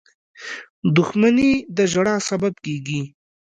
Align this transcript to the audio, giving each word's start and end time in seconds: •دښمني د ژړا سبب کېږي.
•دښمني 0.95 1.51
د 1.75 1.77
ژړا 1.91 2.15
سبب 2.29 2.53
کېږي. 2.65 3.01